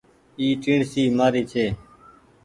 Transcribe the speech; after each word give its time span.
اي 0.39 0.47
ٽيڻسي 0.63 1.03
مآري 1.17 1.43
ڇي۔ 1.51 1.65